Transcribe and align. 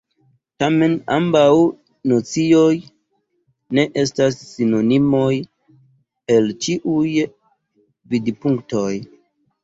Tamen, 0.61 0.93
ambaŭ 1.15 1.49
nocioj 2.13 2.71
ne 3.79 3.83
estas 4.03 4.37
sinonimoj 4.53 5.35
el 6.37 6.49
ĉiuj 6.67 7.11
vidpunktoj. 8.15 8.89